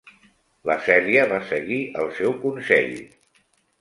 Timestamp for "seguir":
1.51-1.79